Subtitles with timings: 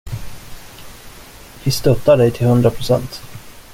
[1.63, 3.21] Vi stöttar dig till hundra procent!